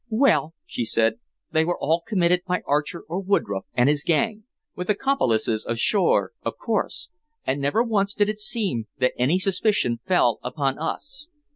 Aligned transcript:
"Well," 0.09 0.55
she 0.65 0.83
said, 0.83 1.19
"they 1.51 1.63
were 1.63 1.77
all 1.77 2.01
committed 2.01 2.41
by 2.47 2.63
Archer 2.65 3.01
or 3.01 3.21
Woodroffe 3.21 3.67
and 3.75 3.87
his 3.87 4.03
gang 4.03 4.45
with 4.75 4.89
accomplices 4.89 5.63
ashore, 5.63 6.31
of 6.41 6.57
course 6.57 7.11
and 7.45 7.61
never 7.61 7.83
once 7.83 8.15
did 8.15 8.27
it 8.27 8.39
seem 8.39 8.87
that 8.97 9.13
any 9.15 9.37
suspicion 9.37 9.99
fell 10.03 10.39
upon 10.43 10.79
us. 10.79 11.27